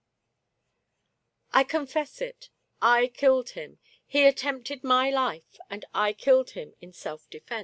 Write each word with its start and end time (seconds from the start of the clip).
"I 1.53 1.63
confess 1.63 2.21
it. 2.21 2.49
I 2.81 3.05
killed 3.05 3.51
him; 3.51 3.77
he 4.03 4.25
attempted 4.25 4.83
my 4.83 5.11
life, 5.11 5.59
and 5.69 5.85
I 5.93 6.11
killed 6.13 6.49
him 6.57 6.73
in 6.81 6.91
self 6.91 7.29
defense." 7.29 7.59